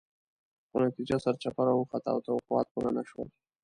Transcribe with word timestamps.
خو 0.69 0.77
نتیجه 0.85 1.17
سرچپه 1.25 1.61
راوخته 1.69 2.09
او 2.13 2.19
توقعات 2.27 2.67
پوره 2.73 2.91
نه 2.97 3.03
شول. 3.09 3.27